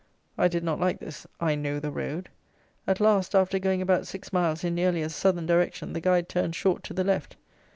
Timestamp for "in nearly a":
4.63-5.09